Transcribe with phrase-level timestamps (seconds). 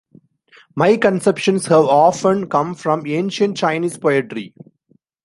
[0.73, 4.51] My conceptions have often come from ancient Chinese poetry.